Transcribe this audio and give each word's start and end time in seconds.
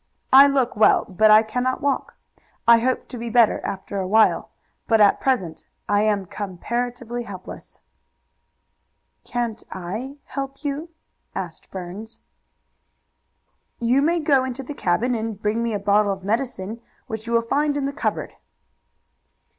I 0.33 0.47
look 0.47 0.75
well, 0.75 1.05
but 1.05 1.29
I 1.29 1.43
cannot 1.43 1.79
walk. 1.79 2.15
I 2.67 2.79
hope 2.79 3.07
to 3.09 3.19
be 3.19 3.29
better 3.29 3.63
after 3.63 3.99
a 3.99 4.07
while, 4.07 4.49
but 4.87 4.99
at 4.99 5.19
present 5.21 5.63
I 5.87 6.01
am 6.01 6.25
comparatively 6.25 7.21
helpless." 7.21 7.81
"Can't 9.25 9.63
I 9.71 10.17
help 10.25 10.63
you?" 10.63 10.89
"You 11.35 14.01
may 14.01 14.19
go 14.19 14.43
into 14.43 14.63
the 14.63 14.73
cabin, 14.73 15.13
and 15.13 15.39
bring 15.39 15.61
me 15.61 15.71
a 15.75 15.77
bottle 15.77 16.13
of 16.13 16.25
medicine 16.25 16.81
which 17.05 17.27
you 17.27 17.33
will 17.33 17.43
find 17.43 17.77
in 17.77 17.85
the 17.85 17.93
cupboard." 17.93 18.33